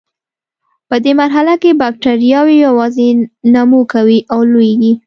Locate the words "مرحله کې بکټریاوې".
1.21-2.55